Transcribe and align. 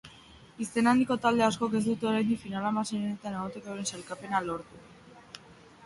Izen 0.63 0.87
handiko 0.91 1.17
talde 1.25 1.45
askok 1.47 1.75
ez 1.79 1.81
dute 1.89 2.09
oraindik 2.13 2.41
final-hamaseirenetan 2.47 3.39
egoteko 3.43 3.73
euren 3.75 3.89
sailkapena 3.95 4.45
lortu. 4.51 4.85